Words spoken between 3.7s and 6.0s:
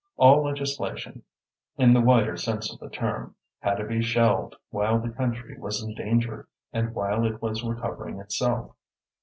to be shelved while the country was in